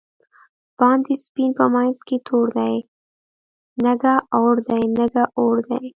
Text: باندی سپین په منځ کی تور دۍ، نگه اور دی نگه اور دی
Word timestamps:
باندی 0.79 1.15
سپین 1.25 1.49
په 1.59 1.65
منځ 1.73 1.95
کی 2.07 2.17
تور 2.27 2.47
دۍ، 2.57 2.75
نگه 3.85 4.15
اور 4.37 4.55
دی 4.67 4.81
نگه 4.99 5.23
اور 5.39 5.55
دی 5.67 5.83